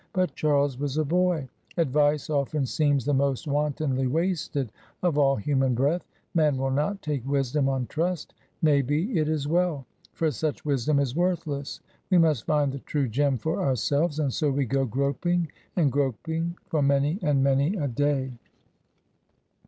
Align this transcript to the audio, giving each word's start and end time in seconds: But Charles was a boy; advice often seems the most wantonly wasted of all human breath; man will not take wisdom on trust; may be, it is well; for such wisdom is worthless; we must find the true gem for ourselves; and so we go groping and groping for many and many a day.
But 0.13 0.33
Charles 0.33 0.79
was 0.79 0.97
a 0.97 1.05
boy; 1.05 1.47
advice 1.77 2.27
often 2.31 2.65
seems 2.65 3.05
the 3.05 3.13
most 3.13 3.45
wantonly 3.45 4.07
wasted 4.07 4.71
of 5.03 5.15
all 5.19 5.35
human 5.35 5.75
breath; 5.75 6.03
man 6.33 6.57
will 6.57 6.71
not 6.71 7.03
take 7.03 7.23
wisdom 7.23 7.69
on 7.69 7.85
trust; 7.85 8.33
may 8.63 8.81
be, 8.81 9.15
it 9.19 9.29
is 9.29 9.47
well; 9.47 9.85
for 10.13 10.31
such 10.31 10.65
wisdom 10.65 10.97
is 10.97 11.15
worthless; 11.15 11.81
we 12.09 12.17
must 12.17 12.47
find 12.47 12.71
the 12.71 12.79
true 12.79 13.07
gem 13.07 13.37
for 13.37 13.61
ourselves; 13.61 14.17
and 14.17 14.33
so 14.33 14.49
we 14.49 14.65
go 14.65 14.85
groping 14.85 15.51
and 15.75 15.91
groping 15.91 16.57
for 16.65 16.81
many 16.81 17.19
and 17.21 17.43
many 17.43 17.75
a 17.75 17.87
day. 17.87 18.31